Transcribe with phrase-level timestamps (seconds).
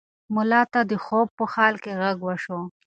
[0.35, 2.59] ملا ته د خوب په حال کې غږ وشو.